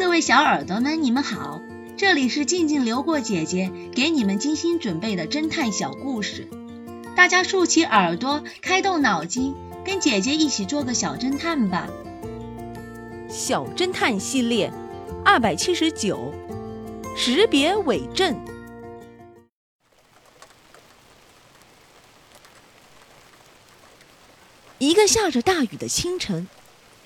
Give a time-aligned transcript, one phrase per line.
[0.00, 1.60] 各位小耳朵们，你们好，
[1.98, 6.48] 这里是静静流过姐姐给你们精心准备的侦探小故事，
[7.14, 9.54] 大家竖起耳朵，开动脑筋，
[9.84, 11.86] 跟姐姐一起做个小侦探吧。
[13.28, 14.72] 小侦探系列
[15.22, 16.32] 二百七十九，
[17.14, 18.34] 识别伪证。
[24.78, 26.48] 一个下着大雨的清晨，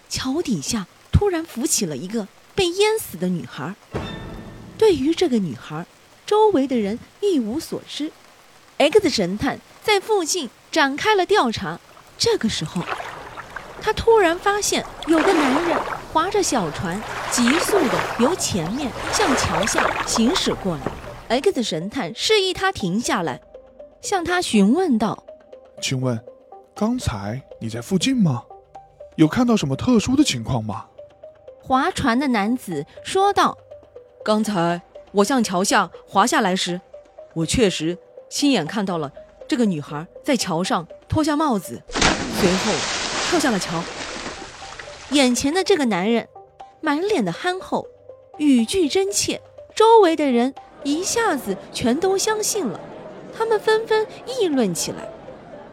[0.08, 3.74] 桥底下突然浮起了一个被淹死的女孩。
[4.76, 5.86] 对于这个女孩，
[6.26, 8.10] 周围的人一无所知。
[8.78, 11.78] X 神探在附近展开了调查。
[12.18, 12.82] 这个时候，
[13.80, 15.78] 他突然发现有个男人
[16.12, 21.40] 划着小船，急速地由前面向桥下行驶过来。
[21.40, 23.40] X 神探示意他停下来，
[24.00, 25.24] 向他询问道
[25.80, 26.22] ：“请问，
[26.74, 28.42] 刚才你在附近吗？
[29.16, 30.86] 有看到什么特殊的情况吗？”
[31.66, 33.56] 划船的男子说道
[34.22, 36.78] ：“刚才我向桥下滑下来时，
[37.32, 37.96] 我确实
[38.28, 39.10] 亲眼看到了
[39.48, 41.80] 这个女孩在桥上脱下帽子，
[42.38, 42.72] 随后
[43.30, 43.82] 跳下了桥。”
[45.12, 46.28] 眼前的这个男人
[46.82, 47.86] 满脸的憨厚，
[48.36, 49.40] 语句真切，
[49.74, 52.78] 周围的人一下子全都相信了，
[53.34, 55.08] 他们纷纷议论起来。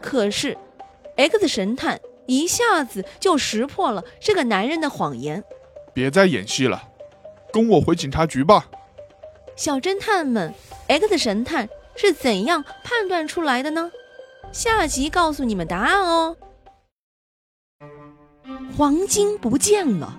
[0.00, 0.56] 可是
[1.16, 5.44] ，X 神探一下子就识破了这个男人的谎言。
[5.94, 6.82] 别再演戏了，
[7.52, 8.68] 跟我回警察局吧。
[9.56, 10.54] 小侦探们
[10.88, 13.90] ，X 神探是怎样判断出来的呢？
[14.50, 16.36] 下集告诉你们答案哦。
[18.76, 20.18] 黄金不见了，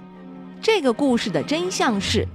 [0.62, 2.28] 这个故事的真相是：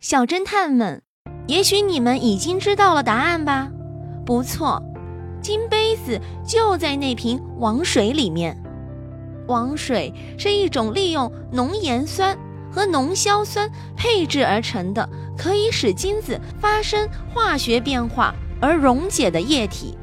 [0.00, 1.02] 小侦探们，
[1.46, 3.70] 也许你们已经知道了答案吧？
[4.24, 4.82] 不错，
[5.42, 8.61] 金杯子就在那瓶王水里面。
[9.46, 12.36] 王水是一种利用浓盐酸
[12.70, 19.96] 和浓硝酸配制而成的，可以使金子发生化学变化而溶解的液体。